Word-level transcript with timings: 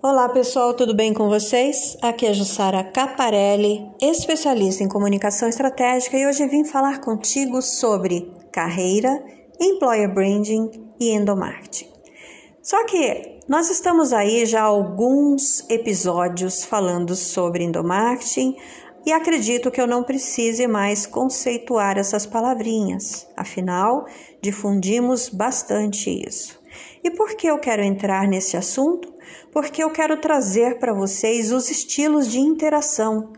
Olá 0.00 0.28
pessoal, 0.28 0.74
tudo 0.74 0.94
bem 0.94 1.12
com 1.12 1.28
vocês? 1.28 1.96
Aqui 2.00 2.24
é 2.24 2.32
Jussara 2.32 2.84
Caparelli, 2.84 3.84
especialista 4.00 4.84
em 4.84 4.88
comunicação 4.88 5.48
estratégica 5.48 6.16
e 6.16 6.24
hoje 6.24 6.46
vim 6.46 6.64
falar 6.64 7.00
contigo 7.00 7.60
sobre 7.60 8.32
carreira, 8.52 9.20
employer 9.60 10.14
branding 10.14 10.70
e 11.00 11.10
endomarketing. 11.10 11.88
Só 12.62 12.86
que 12.86 13.40
nós 13.48 13.70
estamos 13.70 14.12
aí 14.12 14.46
já 14.46 14.62
alguns 14.62 15.68
episódios 15.68 16.64
falando 16.64 17.16
sobre 17.16 17.64
endomarketing 17.64 18.56
e 19.04 19.10
acredito 19.10 19.68
que 19.68 19.80
eu 19.80 19.86
não 19.88 20.04
precise 20.04 20.68
mais 20.68 21.06
conceituar 21.06 21.98
essas 21.98 22.24
palavrinhas, 22.24 23.26
afinal, 23.36 24.06
difundimos 24.40 25.28
bastante 25.28 26.08
isso. 26.08 26.57
E 27.02 27.10
por 27.10 27.34
que 27.34 27.46
eu 27.46 27.58
quero 27.58 27.82
entrar 27.82 28.26
nesse 28.26 28.56
assunto? 28.56 29.18
porque 29.52 29.82
eu 29.82 29.90
quero 29.90 30.16
trazer 30.20 30.78
para 30.78 30.92
vocês 30.92 31.52
os 31.52 31.70
estilos 31.70 32.30
de 32.30 32.38
interação. 32.38 33.32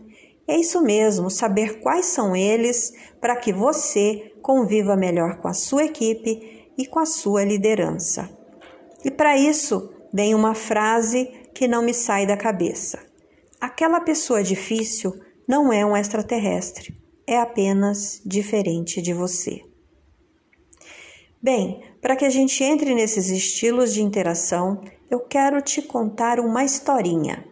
É 0.47 0.57
isso 0.57 0.81
mesmo, 0.81 1.29
saber 1.29 1.79
quais 1.79 2.07
são 2.07 2.35
eles 2.35 2.93
para 3.19 3.35
que 3.35 3.53
você 3.53 4.33
conviva 4.41 4.95
melhor 4.95 5.37
com 5.37 5.47
a 5.47 5.53
sua 5.53 5.85
equipe 5.85 6.71
e 6.77 6.85
com 6.85 6.99
a 6.99 7.05
sua 7.05 7.43
liderança. 7.43 8.29
E 9.03 9.09
para 9.09 9.37
isso, 9.37 9.91
vem 10.13 10.35
uma 10.35 10.53
frase 10.53 11.25
que 11.53 11.67
não 11.67 11.81
me 11.81 11.93
sai 11.93 12.25
da 12.25 12.35
cabeça. 12.35 12.99
Aquela 13.59 13.99
pessoa 13.99 14.43
difícil 14.43 15.13
não 15.47 15.71
é 15.71 15.85
um 15.85 15.95
extraterrestre, 15.95 16.95
é 17.27 17.37
apenas 17.37 18.21
diferente 18.25 19.01
de 19.01 19.13
você. 19.13 19.61
Bem, 21.41 21.81
para 22.01 22.15
que 22.15 22.25
a 22.25 22.29
gente 22.29 22.63
entre 22.63 22.95
nesses 22.95 23.29
estilos 23.29 23.93
de 23.93 24.01
interação, 24.01 24.81
eu 25.09 25.19
quero 25.19 25.61
te 25.61 25.81
contar 25.81 26.39
uma 26.39 26.63
historinha. 26.63 27.45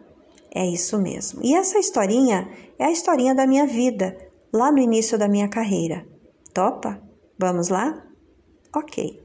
É 0.52 0.66
isso 0.66 0.98
mesmo. 0.98 1.40
E 1.44 1.54
essa 1.54 1.78
historinha 1.78 2.50
é 2.78 2.86
a 2.86 2.90
historinha 2.90 3.34
da 3.34 3.46
minha 3.46 3.66
vida, 3.66 4.16
lá 4.52 4.72
no 4.72 4.78
início 4.78 5.16
da 5.16 5.28
minha 5.28 5.48
carreira. 5.48 6.04
Topa? 6.52 7.00
Vamos 7.38 7.68
lá? 7.68 8.04
Ok. 8.74 9.19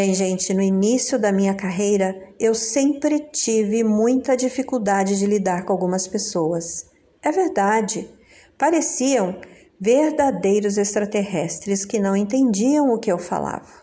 Bem, 0.00 0.14
gente, 0.14 0.54
no 0.54 0.62
início 0.62 1.18
da 1.18 1.32
minha 1.32 1.56
carreira, 1.56 2.32
eu 2.38 2.54
sempre 2.54 3.18
tive 3.18 3.82
muita 3.82 4.36
dificuldade 4.36 5.18
de 5.18 5.26
lidar 5.26 5.64
com 5.64 5.72
algumas 5.72 6.06
pessoas. 6.06 6.88
É 7.20 7.32
verdade, 7.32 8.08
pareciam 8.56 9.40
verdadeiros 9.80 10.78
extraterrestres 10.78 11.84
que 11.84 11.98
não 11.98 12.14
entendiam 12.14 12.94
o 12.94 12.98
que 13.00 13.10
eu 13.10 13.18
falava. 13.18 13.82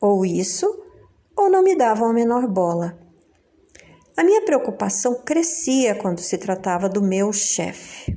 Ou 0.00 0.24
isso, 0.24 0.64
ou 1.36 1.50
não 1.50 1.64
me 1.64 1.74
davam 1.74 2.08
a 2.08 2.14
menor 2.14 2.46
bola. 2.46 2.96
A 4.16 4.22
minha 4.22 4.42
preocupação 4.42 5.22
crescia 5.24 5.92
quando 5.96 6.20
se 6.20 6.38
tratava 6.38 6.88
do 6.88 7.02
meu 7.02 7.32
chefe. 7.32 8.16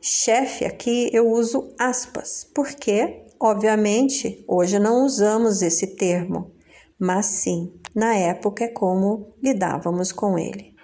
Chefe 0.00 0.64
aqui 0.64 1.10
eu 1.12 1.30
uso 1.30 1.72
aspas, 1.78 2.44
porque 2.52 3.23
Obviamente, 3.46 4.42
hoje 4.48 4.78
não 4.78 5.04
usamos 5.04 5.60
esse 5.60 5.88
termo, 5.88 6.50
mas 6.98 7.26
sim, 7.26 7.74
na 7.94 8.16
época 8.16 8.64
é 8.64 8.68
como 8.68 9.34
lidávamos 9.42 10.10
com 10.12 10.38
ele. 10.38 10.74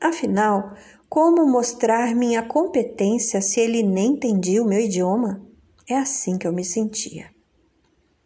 Afinal, 0.00 0.74
como 1.08 1.46
mostrar 1.46 2.16
minha 2.16 2.42
competência 2.42 3.40
se 3.40 3.60
ele 3.60 3.84
nem 3.84 4.14
entendia 4.14 4.60
o 4.60 4.66
meu 4.66 4.80
idioma? 4.80 5.46
É 5.88 5.94
assim 5.94 6.36
que 6.36 6.48
eu 6.48 6.52
me 6.52 6.64
sentia. 6.64 7.30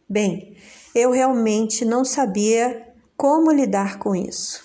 Bem, 0.08 0.56
eu 0.94 1.10
realmente 1.10 1.84
não 1.84 2.06
sabia 2.06 2.90
como 3.18 3.52
lidar 3.52 3.98
com 3.98 4.16
isso, 4.16 4.64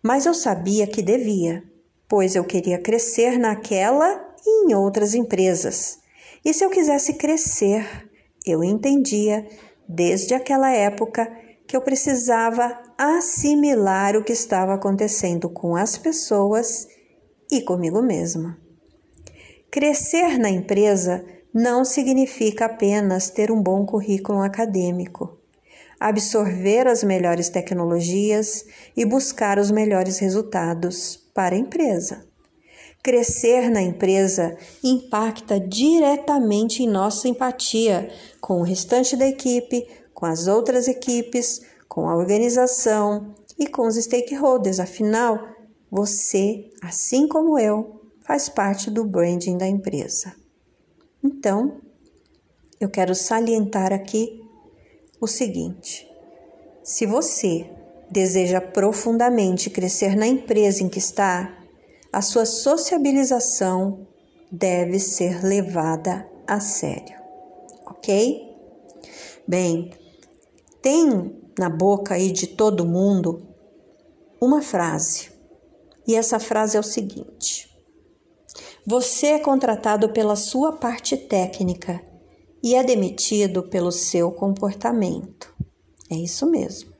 mas 0.00 0.26
eu 0.26 0.32
sabia 0.32 0.86
que 0.86 1.02
devia, 1.02 1.64
pois 2.08 2.36
eu 2.36 2.44
queria 2.44 2.80
crescer 2.80 3.36
naquela 3.36 4.32
e 4.46 4.70
em 4.70 4.74
outras 4.76 5.12
empresas 5.12 6.05
e 6.46 6.54
se 6.54 6.64
eu 6.64 6.70
quisesse 6.70 7.14
crescer, 7.14 8.08
eu 8.46 8.62
entendia 8.62 9.44
desde 9.88 10.32
aquela 10.32 10.70
época 10.70 11.28
que 11.66 11.76
eu 11.76 11.80
precisava 11.80 12.80
assimilar 12.96 14.16
o 14.16 14.22
que 14.22 14.32
estava 14.32 14.72
acontecendo 14.74 15.50
com 15.50 15.74
as 15.74 15.98
pessoas 15.98 16.86
e 17.50 17.62
comigo 17.62 18.00
mesma. 18.00 18.56
Crescer 19.72 20.38
na 20.38 20.48
empresa 20.48 21.24
não 21.52 21.84
significa 21.84 22.66
apenas 22.66 23.28
ter 23.28 23.50
um 23.50 23.60
bom 23.60 23.84
currículo 23.84 24.40
acadêmico, 24.40 25.36
absorver 25.98 26.86
as 26.86 27.02
melhores 27.02 27.48
tecnologias 27.48 28.64
e 28.96 29.04
buscar 29.04 29.58
os 29.58 29.72
melhores 29.72 30.20
resultados 30.20 31.16
para 31.34 31.56
a 31.56 31.58
empresa. 31.58 32.24
Crescer 33.06 33.70
na 33.70 33.80
empresa 33.80 34.58
impacta 34.82 35.60
diretamente 35.60 36.82
em 36.82 36.88
nossa 36.88 37.28
empatia 37.28 38.10
com 38.40 38.58
o 38.58 38.64
restante 38.64 39.14
da 39.16 39.28
equipe, 39.28 39.86
com 40.12 40.26
as 40.26 40.48
outras 40.48 40.88
equipes, 40.88 41.60
com 41.88 42.08
a 42.08 42.16
organização 42.16 43.32
e 43.56 43.68
com 43.68 43.86
os 43.86 43.94
stakeholders. 43.94 44.80
Afinal, 44.80 45.38
você, 45.88 46.68
assim 46.82 47.28
como 47.28 47.56
eu, 47.56 48.10
faz 48.22 48.48
parte 48.48 48.90
do 48.90 49.04
branding 49.04 49.56
da 49.56 49.68
empresa. 49.68 50.34
Então, 51.22 51.80
eu 52.80 52.90
quero 52.90 53.14
salientar 53.14 53.92
aqui 53.92 54.42
o 55.20 55.28
seguinte: 55.28 56.10
se 56.82 57.06
você 57.06 57.70
deseja 58.10 58.60
profundamente 58.60 59.70
crescer 59.70 60.16
na 60.16 60.26
empresa 60.26 60.82
em 60.82 60.88
que 60.88 60.98
está, 60.98 61.55
a 62.12 62.22
sua 62.22 62.46
sociabilização 62.46 64.06
deve 64.50 64.98
ser 64.98 65.44
levada 65.44 66.28
a 66.46 66.60
sério, 66.60 67.18
ok? 67.86 68.46
Bem, 69.46 69.92
tem 70.80 71.42
na 71.58 71.68
boca 71.68 72.14
aí 72.14 72.30
de 72.30 72.46
todo 72.46 72.86
mundo 72.86 73.46
uma 74.40 74.62
frase, 74.62 75.30
e 76.06 76.14
essa 76.14 76.38
frase 76.38 76.76
é 76.76 76.80
o 76.80 76.84
seguinte: 76.84 77.68
Você 78.86 79.28
é 79.28 79.38
contratado 79.38 80.10
pela 80.10 80.36
sua 80.36 80.72
parte 80.72 81.16
técnica 81.16 82.00
e 82.62 82.74
é 82.74 82.84
demitido 82.84 83.64
pelo 83.64 83.90
seu 83.90 84.30
comportamento. 84.30 85.54
É 86.10 86.14
isso 86.14 86.46
mesmo. 86.46 86.92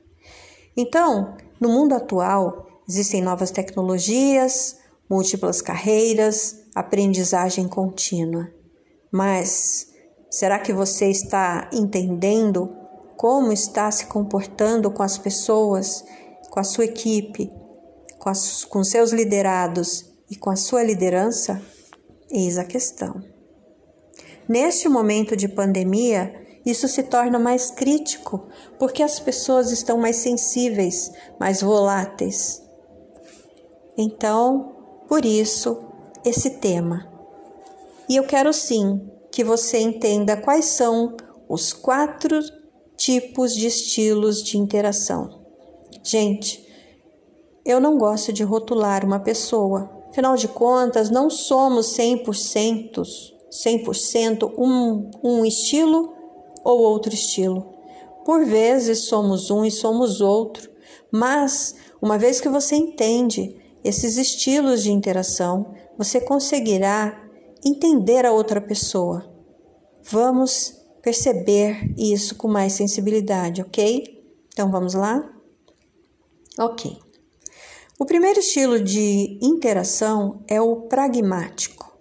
Então, 0.75 1.35
no 1.59 1.69
mundo 1.69 1.93
atual, 1.93 2.67
existem 2.87 3.21
novas 3.21 3.51
tecnologias, 3.51 4.76
múltiplas 5.09 5.61
carreiras, 5.61 6.63
aprendizagem 6.75 7.67
contínua. 7.67 8.51
Mas 9.11 9.87
será 10.29 10.59
que 10.59 10.73
você 10.73 11.09
está 11.09 11.69
entendendo 11.73 12.75
como 13.15 13.51
está 13.51 13.89
se 13.89 14.05
comportando 14.05 14.91
com 14.91 15.01
as 15.01 15.17
pessoas, 15.17 16.03
com 16.49 16.59
a 16.59 16.63
sua 16.63 16.85
equipe, 16.85 17.51
com, 18.19 18.29
as, 18.29 18.63
com 18.65 18.83
seus 18.83 19.11
liderados 19.11 20.05
e 20.29 20.35
com 20.35 20.49
a 20.49 20.55
sua 20.55 20.83
liderança? 20.83 21.61
Eis 22.29 22.57
a 22.57 22.63
questão. 22.63 23.23
Neste 24.47 24.87
momento 24.87 25.35
de 25.35 25.47
pandemia, 25.47 26.33
isso 26.65 26.87
se 26.87 27.03
torna 27.03 27.39
mais 27.39 27.71
crítico, 27.71 28.47
porque 28.77 29.01
as 29.01 29.19
pessoas 29.19 29.71
estão 29.71 29.97
mais 29.97 30.17
sensíveis, 30.17 31.11
mais 31.39 31.61
voláteis. 31.61 32.61
Então, 33.97 34.76
por 35.07 35.25
isso, 35.25 35.77
esse 36.23 36.59
tema. 36.59 37.07
E 38.09 38.15
eu 38.15 38.25
quero 38.25 38.53
sim 38.53 39.09
que 39.31 39.43
você 39.43 39.79
entenda 39.79 40.37
quais 40.37 40.65
são 40.65 41.15
os 41.47 41.73
quatro 41.73 42.39
tipos 42.95 43.53
de 43.53 43.67
estilos 43.67 44.43
de 44.43 44.57
interação. 44.57 45.41
Gente, 46.03 46.65
eu 47.65 47.79
não 47.79 47.97
gosto 47.97 48.33
de 48.33 48.43
rotular 48.43 49.05
uma 49.05 49.19
pessoa. 49.19 49.89
Afinal 50.09 50.35
de 50.35 50.47
contas, 50.47 51.09
não 51.09 51.29
somos 51.29 51.97
100%, 51.97 53.03
100% 53.51 54.53
um, 54.57 55.11
um 55.23 55.45
estilo 55.45 56.13
ou 56.63 56.79
outro 56.79 57.13
estilo. 57.13 57.73
Por 58.25 58.45
vezes 58.45 59.05
somos 59.05 59.51
um 59.51 59.63
e 59.63 59.71
somos 59.71 60.19
outro, 60.19 60.69
mas 61.11 61.75
uma 62.01 62.17
vez 62.17 62.41
que 62.41 62.49
você 62.49 62.75
entende 62.75 63.55
esses 63.87 64.17
estilos 64.17 64.83
de 64.83 64.91
interação, 64.91 65.73
você 65.97 66.19
conseguirá 66.19 67.23
entender 67.65 68.25
a 68.25 68.31
outra 68.31 68.59
pessoa. 68.59 69.33
Vamos 70.03 70.73
perceber 71.01 71.93
isso 71.97 72.35
com 72.35 72.47
mais 72.47 72.73
sensibilidade, 72.73 73.61
ok? 73.61 74.23
Então 74.51 74.69
vamos 74.69 74.93
lá? 74.93 75.33
Ok. 76.59 76.97
O 77.99 78.05
primeiro 78.05 78.39
estilo 78.39 78.79
de 78.79 79.39
interação 79.41 80.43
é 80.47 80.61
o 80.61 80.87
pragmático. 80.87 81.97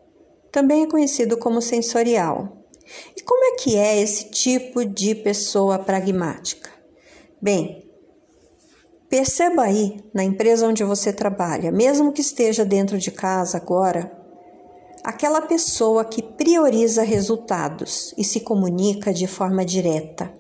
Também 0.51 0.83
é 0.83 0.87
conhecido 0.87 1.37
como 1.37 1.63
sensorial. 1.63 2.67
E 3.17 3.23
como 3.23 3.45
é 3.45 3.57
que 3.57 3.77
é 3.77 4.01
esse 4.01 4.31
tipo 4.31 4.85
de 4.85 5.15
pessoa 5.15 5.79
pragmática? 5.79 6.71
Bem, 7.41 7.86
perceba 9.17 9.63
aí 9.63 10.05
na 10.13 10.23
empresa 10.23 10.69
onde 10.69 10.85
você 10.85 11.11
trabalha, 11.11 11.73
mesmo 11.73 12.13
que 12.13 12.21
esteja 12.21 12.67
dentro 12.67 12.99
de 12.99 13.11
casa 13.11 13.57
agora, 13.57 14.13
aquela 15.03 15.41
pessoa 15.41 16.05
que 16.05 16.23
prioriza 16.23 17.03
resultados 17.03 18.13
e 18.19 18.23
se 18.23 18.41
comunica 18.41 19.15
de 19.15 19.27
forma 19.27 19.65
direta, 19.65 20.31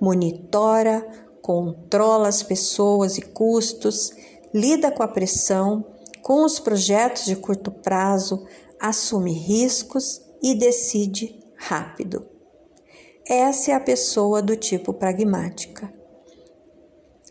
monitora, 0.00 1.06
controla 1.42 2.26
as 2.26 2.42
pessoas 2.42 3.18
e 3.18 3.20
custos, 3.20 4.12
lida 4.54 4.90
com 4.90 5.02
a 5.02 5.08
pressão, 5.08 5.84
com 6.22 6.42
os 6.42 6.58
projetos 6.58 7.26
de 7.26 7.36
curto 7.36 7.70
prazo, 7.70 8.46
assume 8.80 9.34
riscos 9.34 10.22
e 10.42 10.54
decide 10.54 11.38
rápido. 11.54 12.26
Essa 13.28 13.72
é 13.72 13.74
a 13.74 13.80
pessoa 13.80 14.40
do 14.40 14.56
tipo 14.56 14.94
pragmática. 14.94 16.01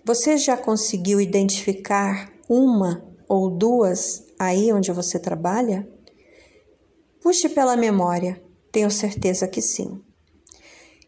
Você 0.04 0.36
já 0.36 0.58
conseguiu 0.58 1.22
identificar 1.22 2.32
uma 2.50 3.08
ou 3.30 3.52
duas 3.52 4.26
aí 4.40 4.74
onde 4.74 4.92
você 4.92 5.20
trabalha? 5.20 5.88
Puxe 7.22 7.48
pela 7.48 7.78
memória, 7.78 8.42
tenho 8.72 8.90
certeza 8.90 9.48
que 9.48 9.62
sim. 9.62 10.02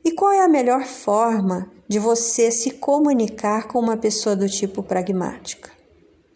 E 0.06 0.12
qual 0.12 0.32
é 0.32 0.42
a 0.42 0.48
melhor 0.48 0.84
forma 0.84 1.72
de 1.88 1.98
você 1.98 2.52
se 2.52 2.70
comunicar 2.70 3.68
com 3.68 3.80
uma 3.80 3.98
pessoa 3.98 4.36
do 4.36 4.48
tipo 4.48 4.84
pragmática? 4.84 5.72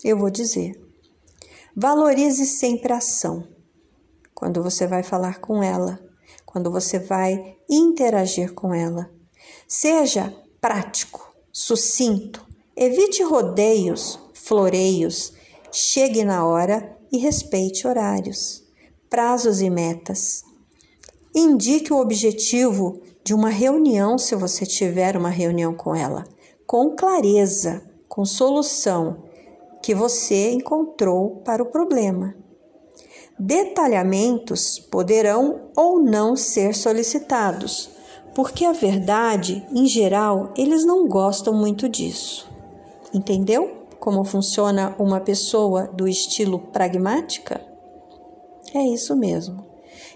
Eu 0.04 0.18
vou 0.18 0.32
dizer. 0.32 0.74
Valorize 1.76 2.48
sempre 2.48 2.92
a 2.92 2.98
ação. 2.98 3.48
Quando 4.34 4.64
você 4.64 4.88
vai 4.88 5.04
falar 5.04 5.40
com 5.40 5.62
ela, 5.62 6.00
quando 6.44 6.72
você 6.72 6.98
vai 6.98 7.56
interagir 7.70 8.54
com 8.56 8.74
ela. 8.74 9.12
Seja 9.68 10.34
prático, 10.60 11.36
sucinto, 11.52 12.47
evite 12.78 13.24
rodeios, 13.24 14.20
floreios, 14.36 15.34
chegue 15.72 16.24
na 16.24 16.46
hora 16.46 16.96
e 17.12 17.18
respeite 17.18 17.88
horários, 17.88 18.64
prazos 19.10 19.62
e 19.62 19.70
metas. 19.70 20.44
Indique 21.34 21.92
o 21.92 22.00
objetivo 22.00 23.02
de 23.24 23.34
uma 23.34 23.50
reunião, 23.50 24.18
se 24.20 24.36
você 24.36 24.64
tiver 24.64 25.18
uma 25.18 25.30
reunião 25.30 25.74
com 25.74 25.96
ela, 25.96 26.24
com 26.68 26.96
clareza, 26.96 27.82
com 28.08 28.24
solução 28.24 29.24
que 29.82 29.96
você 29.96 30.52
encontrou 30.52 31.42
para 31.44 31.64
o 31.64 31.72
problema. 31.72 32.36
Detalhamentos 33.40 34.78
poderão 34.80 35.72
ou 35.76 36.00
não 36.00 36.36
ser 36.36 36.76
solicitados, 36.76 37.90
porque 38.36 38.66
a 38.66 38.72
verdade, 38.72 39.66
em 39.72 39.88
geral, 39.88 40.54
eles 40.56 40.86
não 40.86 41.08
gostam 41.08 41.54
muito 41.54 41.90
disso. 41.90 42.47
Entendeu 43.14 43.88
como 44.00 44.24
funciona 44.24 44.96
uma 45.00 45.20
pessoa 45.20 45.88
do 45.88 46.08
estilo 46.08 46.60
pragmática? 46.60 47.62
É 48.74 48.82
isso 48.82 49.16
mesmo. 49.16 49.66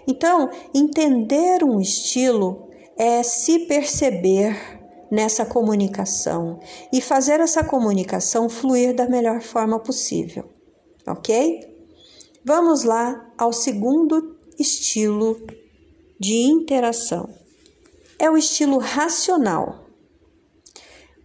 Então, 0.06 0.50
entender 0.74 1.64
um 1.64 1.80
estilo 1.80 2.68
é 2.96 3.22
se 3.22 3.60
perceber 3.60 4.80
nessa 5.10 5.44
comunicação 5.44 6.58
e 6.92 7.00
fazer 7.00 7.40
essa 7.40 7.62
comunicação 7.62 8.48
fluir 8.48 8.94
da 8.94 9.08
melhor 9.08 9.42
forma 9.42 9.78
possível, 9.78 10.48
ok? 11.06 11.60
Vamos 12.44 12.82
lá 12.82 13.30
ao 13.36 13.52
segundo 13.52 14.36
estilo 14.58 15.36
de 16.18 16.34
interação. 16.34 17.28
É 18.18 18.30
o 18.30 18.36
estilo 18.36 18.78
racional. 18.78 19.81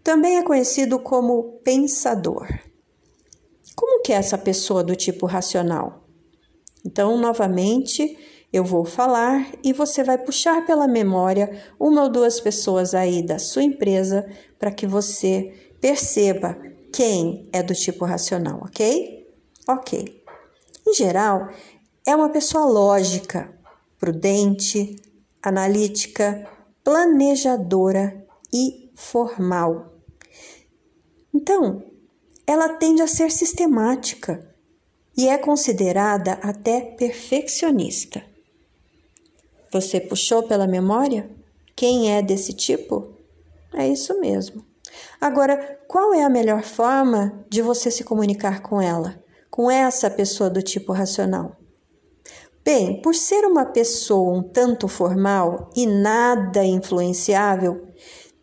Também 0.08 0.38
é 0.38 0.42
conhecido 0.42 1.00
como 1.00 1.60
pensador. 1.66 2.48
Como 3.76 4.02
que 4.02 4.14
é 4.14 4.16
essa 4.16 4.38
pessoa 4.38 4.82
do 4.82 4.96
tipo 4.96 5.26
racional? 5.26 6.08
Então, 6.86 7.18
novamente, 7.18 8.18
eu 8.54 8.64
vou 8.64 8.86
falar 8.86 9.52
e 9.62 9.74
você 9.74 10.06
vai 10.06 10.18
puxar 10.18 10.66
pela 10.66 10.88
memória 10.88 11.62
uma 11.78 12.04
ou 12.04 12.10
duas 12.10 12.40
pessoas 12.40 12.94
aí 12.94 13.22
da 13.22 13.38
sua 13.38 13.64
empresa 13.64 14.26
para 14.58 14.72
que 14.72 14.88
você 14.88 15.54
perceba 15.82 16.58
quem 16.94 17.50
é 17.52 17.62
do 17.62 17.74
tipo 17.74 18.06
racional, 18.06 18.62
ok? 18.64 19.28
Ok. 19.68 20.24
Em 20.88 20.94
geral, 20.94 21.50
é 22.06 22.16
uma 22.16 22.30
pessoa 22.30 22.64
lógica, 22.64 23.54
prudente, 24.00 24.96
analítica, 25.44 26.50
planejadora 26.82 28.26
e 28.54 28.90
formal. 28.96 29.97
Então, 31.38 31.84
ela 32.48 32.70
tende 32.70 33.04
a 33.04 33.08
ser 33.08 33.30
sistemática 33.30 34.44
e 35.16 35.30
é 35.30 35.38
considerada 35.38 36.34
até 36.42 36.82
perfeccionista. 36.82 38.24
Você 39.72 40.00
puxou 40.00 40.44
pela 40.44 40.66
memória? 40.66 41.30
Quem 41.76 42.12
é 42.12 42.24
desse 42.24 42.54
tipo? 42.54 43.14
É 43.72 43.88
isso 43.88 44.20
mesmo. 44.20 44.66
Agora, 45.22 45.80
qual 45.88 46.12
é 46.12 46.24
a 46.24 46.30
melhor 46.30 46.64
forma 46.64 47.46
de 47.50 47.62
você 47.62 47.92
se 47.92 48.04
comunicar 48.04 48.62
com 48.62 48.82
ela? 48.82 49.24
com 49.58 49.72
essa 49.72 50.08
pessoa 50.08 50.52
do 50.52 50.62
tipo 50.62 50.94
racional? 50.94 51.58
Bem, 52.64 53.02
por 53.02 53.16
ser 53.16 53.44
uma 53.44 53.66
pessoa 53.66 54.38
um 54.38 54.44
tanto 54.44 54.88
formal 54.88 55.72
e 55.76 55.88
nada 55.88 56.64
influenciável, 56.64 57.88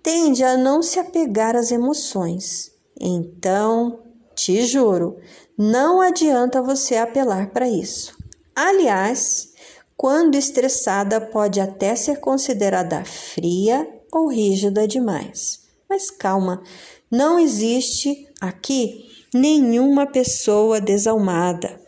tende 0.03 0.43
a 0.43 0.57
não 0.57 0.83
se 0.83 0.99
apegar 0.99 1.55
às 1.55 1.71
emoções. 1.71 2.74
Então, 3.01 4.01
te 4.35 4.65
juro, 4.67 5.19
não 5.57 6.01
adianta 6.01 6.63
você 6.63 6.97
apelar 6.97 7.51
para 7.51 7.69
isso. 7.69 8.17
Aliás, 8.55 9.53
quando 9.97 10.35
estressada, 10.37 11.21
pode 11.21 11.61
até 11.61 11.95
ser 11.95 12.21
considerada 12.21 13.05
fria 13.05 13.89
ou 14.13 14.29
rígida 14.29 14.87
demais. 14.87 15.61
Mas 15.89 16.11
calma, 16.11 16.63
não 17.11 17.39
existe 17.39 18.29
aqui 18.41 19.05
nenhuma 19.33 20.07
pessoa 20.07 20.81
desalmada. 20.81 21.81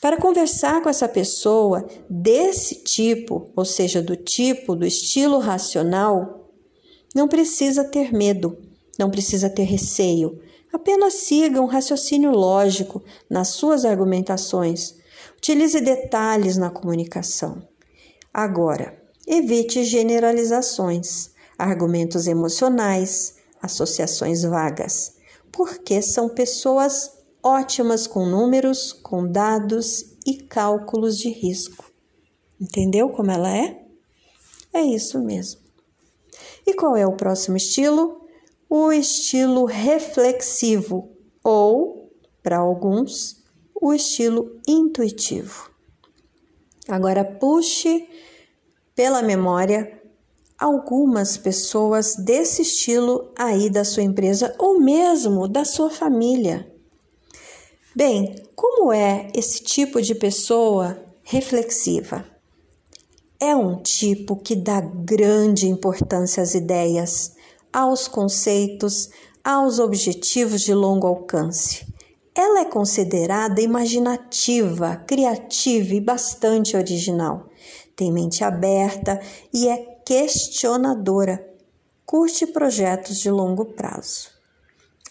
Para 0.00 0.16
conversar 0.16 0.82
com 0.82 0.88
essa 0.88 1.08
pessoa 1.08 1.86
desse 2.10 2.82
tipo, 2.82 3.50
ou 3.54 3.64
seja, 3.64 4.02
do 4.02 4.16
tipo, 4.16 4.74
do 4.74 4.84
estilo 4.84 5.38
racional, 5.38 6.50
não 7.14 7.28
precisa 7.28 7.84
ter 7.84 8.12
medo, 8.12 8.58
não 8.98 9.10
precisa 9.10 9.48
ter 9.48 9.62
receio. 9.62 10.40
Apenas 10.72 11.14
siga 11.14 11.60
um 11.60 11.66
raciocínio 11.66 12.30
lógico 12.30 13.02
nas 13.28 13.48
suas 13.48 13.84
argumentações. 13.84 14.94
Utilize 15.36 15.80
detalhes 15.80 16.56
na 16.56 16.70
comunicação. 16.70 17.62
Agora, 18.32 19.00
evite 19.26 19.84
generalizações, 19.84 21.30
argumentos 21.58 22.26
emocionais, 22.26 23.36
associações 23.60 24.42
vagas 24.42 25.20
porque 25.52 26.00
são 26.00 26.30
pessoas 26.30 27.12
ótimas 27.42 28.06
com 28.06 28.24
números, 28.24 28.92
com 28.92 29.30
dados 29.30 30.16
e 30.26 30.34
cálculos 30.36 31.18
de 31.18 31.28
risco. 31.28 31.92
Entendeu 32.58 33.10
como 33.10 33.30
ela 33.30 33.54
é? 33.54 33.84
É 34.72 34.80
isso 34.80 35.20
mesmo. 35.20 35.60
E 36.66 36.72
qual 36.72 36.96
é 36.96 37.06
o 37.06 37.16
próximo 37.16 37.56
estilo? 37.56 38.21
O 38.74 38.90
estilo 38.90 39.66
reflexivo 39.66 41.10
ou, 41.44 42.10
para 42.42 42.56
alguns, 42.56 43.44
o 43.78 43.92
estilo 43.92 44.58
intuitivo. 44.66 45.70
Agora 46.88 47.22
puxe 47.22 48.08
pela 48.94 49.20
memória 49.20 50.00
algumas 50.58 51.36
pessoas 51.36 52.16
desse 52.16 52.62
estilo 52.62 53.30
aí 53.36 53.68
da 53.68 53.84
sua 53.84 54.04
empresa 54.04 54.56
ou 54.58 54.80
mesmo 54.80 55.46
da 55.46 55.66
sua 55.66 55.90
família. 55.90 56.66
Bem, 57.94 58.34
como 58.56 58.90
é 58.90 59.30
esse 59.34 59.62
tipo 59.62 60.00
de 60.00 60.14
pessoa 60.14 60.98
reflexiva? 61.22 62.24
É 63.38 63.54
um 63.54 63.82
tipo 63.82 64.34
que 64.34 64.56
dá 64.56 64.80
grande 64.80 65.68
importância 65.68 66.42
às 66.42 66.54
ideias, 66.54 67.34
aos 67.72 68.06
conceitos, 68.06 69.08
aos 69.42 69.78
objetivos 69.78 70.60
de 70.60 70.74
longo 70.74 71.06
alcance. 71.06 71.86
Ela 72.34 72.60
é 72.60 72.64
considerada 72.64 73.60
imaginativa, 73.60 74.96
criativa 75.06 75.94
e 75.94 76.00
bastante 76.00 76.76
original. 76.76 77.48
Tem 77.96 78.12
mente 78.12 78.44
aberta 78.44 79.20
e 79.52 79.68
é 79.68 79.76
questionadora, 80.04 81.46
curte 82.06 82.46
projetos 82.46 83.18
de 83.18 83.30
longo 83.30 83.64
prazo. 83.64 84.30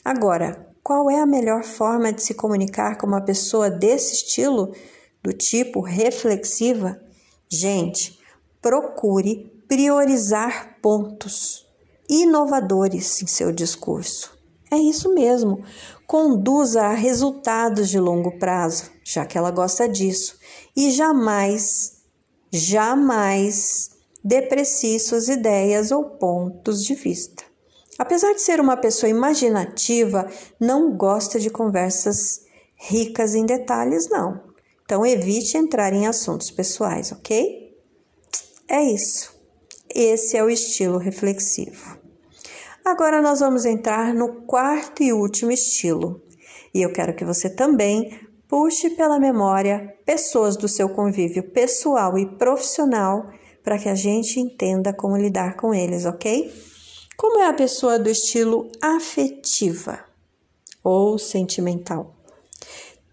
Agora, 0.03 0.67
qual 0.83 1.09
é 1.11 1.19
a 1.19 1.27
melhor 1.27 1.63
forma 1.63 2.11
de 2.11 2.23
se 2.23 2.33
comunicar 2.33 2.97
com 2.97 3.05
uma 3.05 3.21
pessoa 3.21 3.69
desse 3.69 4.15
estilo, 4.15 4.73
do 5.21 5.31
tipo 5.31 5.79
reflexiva? 5.79 6.99
Gente, 7.47 8.19
procure 8.59 9.51
priorizar 9.67 10.79
pontos 10.81 11.70
inovadores 12.11 13.23
em 13.23 13.27
seu 13.27 13.53
discurso. 13.53 14.37
É 14.69 14.77
isso 14.77 15.13
mesmo. 15.13 15.63
Conduza 16.05 16.83
a 16.83 16.93
resultados 16.93 17.89
de 17.89 17.99
longo 17.99 18.37
prazo, 18.37 18.91
já 19.03 19.25
que 19.25 19.37
ela 19.37 19.49
gosta 19.49 19.87
disso. 19.87 20.37
E 20.75 20.91
jamais, 20.91 22.01
jamais 22.51 23.91
deprecie 24.21 24.99
suas 24.99 25.29
ideias 25.29 25.89
ou 25.91 26.03
pontos 26.03 26.83
de 26.83 26.95
vista. 26.95 27.43
Apesar 27.97 28.33
de 28.33 28.41
ser 28.41 28.59
uma 28.59 28.75
pessoa 28.75 29.09
imaginativa, 29.09 30.29
não 30.59 30.95
gosta 30.95 31.39
de 31.39 31.49
conversas 31.49 32.41
ricas 32.75 33.35
em 33.35 33.45
detalhes, 33.45 34.09
não. 34.09 34.41
Então 34.83 35.05
evite 35.05 35.57
entrar 35.57 35.93
em 35.93 36.07
assuntos 36.07 36.51
pessoais, 36.51 37.11
ok? 37.13 37.73
É 38.67 38.81
isso. 38.83 39.33
Esse 39.93 40.35
é 40.35 40.43
o 40.43 40.49
estilo 40.49 40.97
reflexivo. 40.97 42.00
Agora 42.83 43.21
nós 43.21 43.39
vamos 43.39 43.65
entrar 43.65 44.13
no 44.13 44.41
quarto 44.43 45.03
e 45.03 45.13
último 45.13 45.51
estilo. 45.51 46.21
E 46.73 46.81
eu 46.81 46.91
quero 46.91 47.15
que 47.15 47.23
você 47.23 47.49
também 47.49 48.19
puxe 48.47 48.89
pela 48.91 49.19
memória 49.19 49.95
pessoas 50.05 50.57
do 50.57 50.67
seu 50.67 50.89
convívio 50.89 51.51
pessoal 51.51 52.17
e 52.17 52.25
profissional 52.37 53.29
para 53.63 53.77
que 53.77 53.87
a 53.87 53.95
gente 53.95 54.39
entenda 54.39 54.93
como 54.93 55.15
lidar 55.15 55.55
com 55.55 55.73
eles, 55.73 56.05
ok? 56.05 56.51
Como 57.15 57.39
é 57.39 57.47
a 57.47 57.53
pessoa 57.53 57.99
do 57.99 58.09
estilo 58.09 58.69
afetiva 58.81 59.99
ou 60.83 61.19
sentimental? 61.19 62.15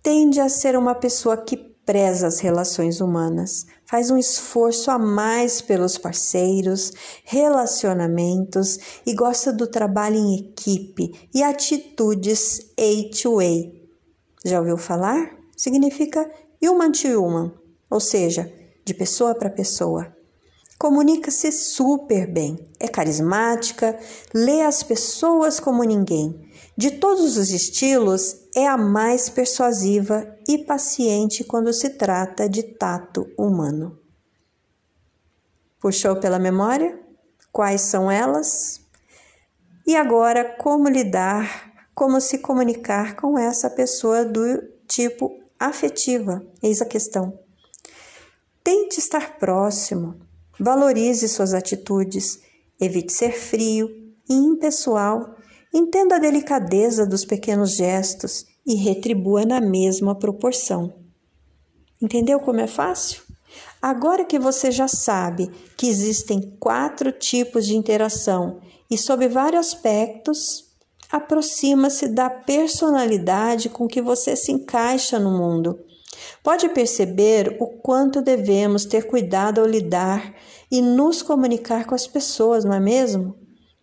Tende 0.03 0.41
a 0.41 0.49
ser 0.49 0.77
uma 0.77 0.95
pessoa 0.95 1.37
que 1.37 1.57
preza 1.57 2.27
as 2.27 2.41
relações 2.41 3.01
humanas, 3.01 3.67
faz 3.89 4.11
um 4.11 4.19
esforço 4.19 4.91
a 4.91 4.99
mais 4.99 5.63
pelos 5.63 5.97
parceiros, 5.97 6.93
relacionamentos 7.25 8.79
e 9.07 9.15
gosta 9.15 9.51
do 9.51 9.67
trabalho 9.67 10.17
em 10.17 10.41
equipe 10.41 11.29
e 11.35 11.43
atitudes 11.43 12.71
A-to-A. 12.79 13.73
Já 14.45 14.59
ouviu 14.59 14.77
falar? 14.77 15.35
Significa 15.57 16.31
human 16.63 16.93
to 16.93 17.09
human, 17.09 17.55
ou 17.89 17.99
seja, 17.99 18.53
de 18.85 18.93
pessoa 18.93 19.35
para 19.35 19.49
pessoa. 19.49 20.18
Comunica-se 20.79 21.51
super 21.51 22.31
bem, 22.31 22.57
é 22.79 22.87
carismática, 22.87 23.99
lê 24.33 24.63
as 24.63 24.85
pessoas 24.85 25.59
como 25.59 25.83
ninguém. 25.83 26.49
De 26.77 26.93
todos 26.93 27.37
os 27.37 27.51
estilos, 27.51 28.47
é 28.55 28.65
a 28.65 28.77
mais 28.77 29.29
persuasiva 29.29 30.39
e 30.47 30.59
paciente 30.59 31.43
quando 31.43 31.73
se 31.73 31.91
trata 31.91 32.49
de 32.49 32.63
tato 32.63 33.29
humano. 33.37 33.99
Puxou 35.81 36.15
pela 36.21 36.39
memória? 36.39 36.97
Quais 37.51 37.81
são 37.81 38.09
elas? 38.09 38.81
E 39.85 39.97
agora, 39.97 40.45
como 40.59 40.89
lidar, 40.89 41.73
como 41.93 42.21
se 42.21 42.39
comunicar 42.39 43.17
com 43.17 43.37
essa 43.37 43.69
pessoa 43.69 44.25
do 44.25 44.63
tipo 44.87 45.37
afetiva? 45.59 46.41
Eis 46.63 46.81
a 46.81 46.87
questão. 46.87 47.37
Tente 48.63 49.01
estar 49.01 49.39
próximo, 49.39 50.28
Valorize 50.61 51.29
suas 51.29 51.55
atitudes, 51.55 52.41
evite 52.81 53.13
ser 53.13 53.33
frio 53.33 53.89
e 54.29 54.35
impessoal, 54.35 55.37
entenda 55.73 56.17
a 56.17 56.19
delicadeza 56.19 57.07
dos 57.07 57.25
pequenos 57.25 57.77
gestos 57.77 58.45
e 58.67 58.75
retribua 58.75 59.45
na 59.45 59.61
mesma 59.61 60.19
proporção. 60.19 60.95
Entendeu 62.03 62.41
como 62.41 62.61
é 62.61 62.67
fácil? 62.67 63.23
Agora 63.81 64.25
que 64.25 64.39
você 64.39 64.71
já 64.71 64.89
sabe 64.89 65.51
que 65.77 65.89
existem 65.89 66.57
quatro 66.59 67.13
tipos 67.13 67.65
de 67.65 67.77
interação 67.77 68.61
e 68.91 68.99
sob 68.99 69.29
vários 69.29 69.69
aspectos, 69.69 70.65
aproxima-se 71.11 72.09
da 72.09 72.29
personalidade 72.29 73.69
com 73.69 73.87
que 73.87 74.03
você 74.03 74.35
se 74.35 74.53
encaixa 74.53 75.19
no 75.19 75.31
mundo 75.31 75.79
Pode 76.43 76.69
perceber 76.71 77.57
o 77.61 77.67
quanto 77.67 78.23
devemos 78.23 78.85
ter 78.85 79.07
cuidado 79.07 79.61
ao 79.61 79.67
lidar 79.67 80.35
e 80.71 80.81
nos 80.81 81.23
comunicar 81.23 81.87
com 81.87 81.95
as 81.95 82.07
pessoas, 82.07 82.65
não 82.65 82.73
é 82.73 82.81
mesmo? 82.81 83.35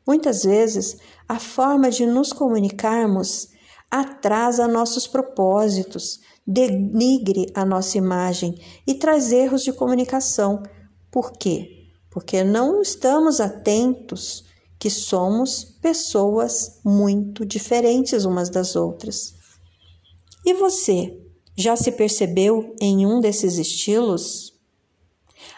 Muitas 0.07 0.43
vezes, 0.43 0.97
a 1.27 1.39
forma 1.39 1.89
de 1.89 2.05
nos 2.05 2.31
comunicarmos 2.31 3.49
atrasa 3.89 4.67
nossos 4.67 5.07
propósitos, 5.07 6.19
denigre 6.45 7.47
a 7.55 7.65
nossa 7.65 7.97
imagem 7.97 8.55
e 8.85 8.93
traz 8.93 9.31
erros 9.31 9.63
de 9.63 9.73
comunicação. 9.73 10.61
Por 11.11 11.31
quê? 11.31 11.87
Porque 12.11 12.43
não 12.43 12.81
estamos 12.81 13.39
atentos 13.39 14.45
que 14.77 14.89
somos 14.89 15.63
pessoas 15.81 16.79
muito 16.83 17.45
diferentes 17.45 18.25
umas 18.25 18.49
das 18.49 18.75
outras. 18.75 19.33
E 20.45 20.53
você? 20.53 21.24
Já 21.55 21.75
se 21.75 21.91
percebeu 21.91 22.75
em 22.81 23.05
um 23.05 23.19
desses 23.19 23.57
estilos? 23.57 24.53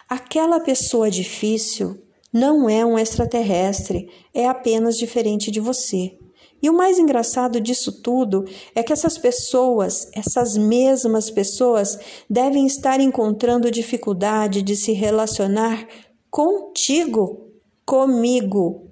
Aquela 0.08 0.60
pessoa 0.60 1.10
difícil 1.10 2.00
não 2.32 2.68
é 2.68 2.84
um 2.84 2.98
extraterrestre, 2.98 4.08
é 4.32 4.46
apenas 4.46 4.96
diferente 4.96 5.50
de 5.50 5.60
você. 5.60 6.16
E 6.60 6.68
o 6.68 6.72
mais 6.72 6.98
engraçado 6.98 7.60
disso 7.60 8.00
tudo 8.02 8.44
é 8.74 8.82
que 8.82 8.92
essas 8.92 9.16
pessoas, 9.16 10.08
essas 10.12 10.56
mesmas 10.56 11.30
pessoas, 11.30 11.98
devem 12.28 12.66
estar 12.66 13.00
encontrando 13.00 13.70
dificuldade 13.70 14.62
de 14.62 14.76
se 14.76 14.92
relacionar 14.92 15.86
contigo, 16.30 17.48
comigo. 17.86 18.90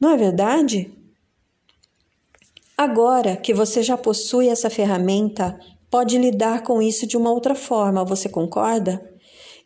Não 0.00 0.10
é 0.10 0.16
verdade? 0.16 0.92
Agora 2.76 3.36
que 3.36 3.52
você 3.52 3.82
já 3.82 3.96
possui 3.96 4.48
essa 4.48 4.70
ferramenta 4.70 5.58
pode 5.94 6.18
lidar 6.18 6.64
com 6.64 6.82
isso 6.82 7.06
de 7.06 7.16
uma 7.16 7.30
outra 7.30 7.54
forma, 7.54 8.04
você 8.04 8.28
concorda? 8.28 9.00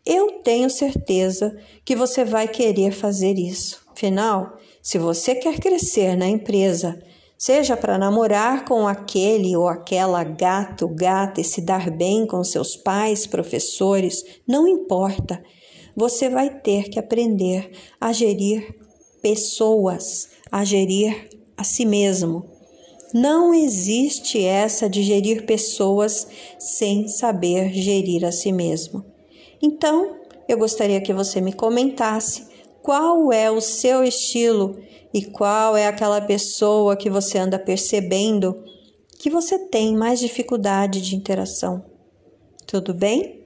Eu 0.04 0.42
tenho 0.42 0.68
certeza 0.68 1.56
que 1.86 1.96
você 1.96 2.22
vai 2.22 2.46
querer 2.46 2.92
fazer 2.92 3.38
isso. 3.38 3.80
Afinal, 3.92 4.58
se 4.82 4.98
você 4.98 5.34
quer 5.34 5.58
crescer 5.58 6.18
na 6.18 6.28
empresa, 6.28 7.02
seja 7.38 7.78
para 7.78 7.96
namorar 7.96 8.66
com 8.66 8.86
aquele 8.86 9.56
ou 9.56 9.68
aquela 9.68 10.22
gato, 10.22 10.86
gata 10.86 11.40
e 11.40 11.44
se 11.44 11.62
dar 11.62 11.90
bem 11.90 12.26
com 12.26 12.44
seus 12.44 12.76
pais, 12.76 13.26
professores, 13.26 14.22
não 14.46 14.68
importa. 14.68 15.42
Você 15.96 16.28
vai 16.28 16.50
ter 16.60 16.90
que 16.90 16.98
aprender 16.98 17.70
a 17.98 18.12
gerir 18.12 18.76
pessoas, 19.22 20.28
a 20.52 20.62
gerir 20.62 21.30
a 21.56 21.64
si 21.64 21.86
mesmo. 21.86 22.57
Não 23.14 23.54
existe 23.54 24.44
essa 24.44 24.88
de 24.88 25.02
gerir 25.02 25.46
pessoas 25.46 26.26
sem 26.58 27.08
saber 27.08 27.72
gerir 27.72 28.24
a 28.24 28.32
si 28.32 28.52
mesmo. 28.52 29.04
Então, 29.62 30.16
eu 30.48 30.58
gostaria 30.58 31.00
que 31.00 31.12
você 31.12 31.40
me 31.40 31.52
comentasse 31.52 32.46
qual 32.82 33.32
é 33.32 33.50
o 33.50 33.60
seu 33.60 34.04
estilo 34.04 34.78
e 35.12 35.24
qual 35.24 35.76
é 35.76 35.86
aquela 35.86 36.20
pessoa 36.20 36.96
que 36.96 37.10
você 37.10 37.38
anda 37.38 37.58
percebendo 37.58 38.62
que 39.18 39.28
você 39.28 39.58
tem 39.58 39.96
mais 39.96 40.20
dificuldade 40.20 41.00
de 41.00 41.16
interação. 41.16 41.84
Tudo 42.66 42.94
bem? 42.94 43.44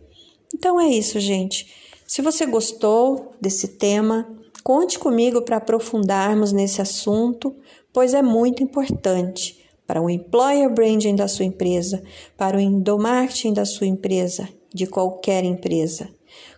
Então 0.54 0.80
é 0.80 0.88
isso, 0.88 1.18
gente. 1.18 1.66
Se 2.06 2.20
você 2.20 2.44
gostou 2.44 3.32
desse 3.40 3.68
tema, 3.68 4.28
conte 4.62 4.98
comigo 4.98 5.40
para 5.42 5.56
aprofundarmos 5.56 6.52
nesse 6.52 6.82
assunto 6.82 7.56
pois 7.92 8.14
é 8.14 8.22
muito 8.22 8.62
importante 8.62 9.62
para 9.86 10.00
o 10.00 10.08
employer 10.08 10.72
branding 10.72 11.14
da 11.14 11.28
sua 11.28 11.44
empresa, 11.44 12.02
para 12.36 12.56
o 12.56 12.60
endomarketing 12.60 13.52
da 13.52 13.64
sua 13.64 13.86
empresa, 13.86 14.48
de 14.72 14.86
qualquer 14.86 15.44
empresa. 15.44 16.08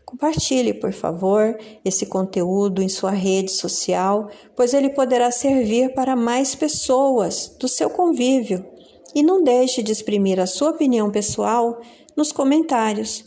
Compartilhe, 0.05 0.73
por 0.73 0.93
favor, 0.93 1.59
esse 1.85 2.07
conteúdo 2.07 2.81
em 2.81 2.89
sua 2.89 3.11
rede 3.11 3.51
social, 3.51 4.31
pois 4.55 4.73
ele 4.73 4.91
poderá 4.91 5.31
servir 5.33 5.93
para 5.95 6.15
mais 6.15 6.55
pessoas 6.55 7.57
do 7.59 7.67
seu 7.67 7.91
convívio. 7.91 8.65
E 9.13 9.23
não 9.23 9.43
deixe 9.43 9.83
de 9.83 9.91
exprimir 9.91 10.39
a 10.39 10.47
sua 10.47 10.71
opinião 10.71 11.11
pessoal 11.11 11.81
nos 12.17 12.31
comentários. 12.31 13.25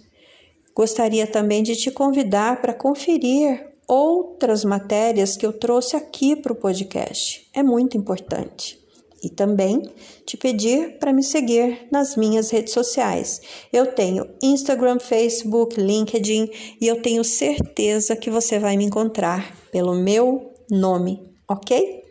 Gostaria 0.74 1.28
também 1.28 1.64
de 1.64 1.76
te 1.76 1.92
convidar 1.92 2.62
para 2.62 2.74
conferir 2.74 3.68
outras 3.88 4.66
matérias 4.66 5.38
que 5.38 5.46
eu 5.46 5.54
trouxe 5.54 5.96
aqui 5.96 6.36
para 6.36 6.52
o 6.52 6.56
podcast. 6.56 7.48
É 7.54 7.64
muito 7.64 7.98
importante. 7.98 8.78
E 9.24 9.30
também 9.30 9.82
te 10.26 10.38
pedir 10.38 11.00
para 11.00 11.12
me 11.12 11.24
seguir 11.24 11.88
nas 11.92 12.16
minhas 12.16 12.52
redes 12.52 12.74
sociais. 12.74 13.42
Eu 13.74 13.88
tenho 13.88 14.30
Instagram, 14.44 15.00
Facebook, 15.00 15.80
LinkedIn 15.80 16.50
e 16.80 16.88
eu 16.88 17.02
tenho 17.02 17.24
certeza 17.24 18.16
que 18.16 18.30
você 18.30 18.60
vai 18.60 18.78
me 18.78 18.86
encontrar 18.86 19.56
pelo 19.72 19.96
meu 19.96 20.54
nome, 20.70 21.34
ok? 21.50 22.04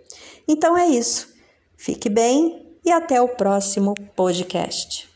Então 0.49 0.77
é 0.77 0.89
isso. 0.89 1.29
Fique 1.77 2.09
bem 2.09 2.67
e 2.85 2.91
até 2.91 3.21
o 3.21 3.29
próximo 3.29 3.95
podcast. 4.17 5.16